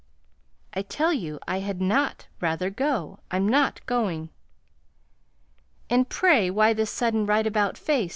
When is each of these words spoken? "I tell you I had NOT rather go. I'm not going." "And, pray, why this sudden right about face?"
"I 0.73 0.81
tell 0.81 1.13
you 1.13 1.37
I 1.47 1.59
had 1.59 1.79
NOT 1.79 2.25
rather 2.39 2.71
go. 2.71 3.19
I'm 3.29 3.47
not 3.47 3.85
going." 3.85 4.29
"And, 5.91 6.09
pray, 6.09 6.49
why 6.49 6.73
this 6.73 6.89
sudden 6.89 7.27
right 7.27 7.45
about 7.45 7.77
face?" 7.77 8.09